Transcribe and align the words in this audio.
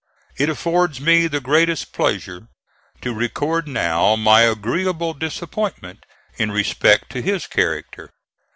It 0.35 0.49
affords 0.49 0.99
me 0.99 1.27
the 1.27 1.39
greatest 1.39 1.93
pleasure 1.93 2.47
to 3.01 3.13
record 3.13 3.67
now 3.67 4.15
my 4.15 4.41
agreeable 4.41 5.13
disappointment 5.13 6.07
in 6.39 6.49
respect 6.51 7.11
to 7.11 7.21
his 7.21 7.45
character. 7.45 8.09